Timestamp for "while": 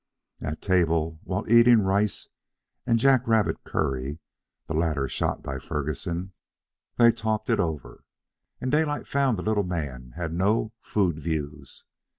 1.25-1.47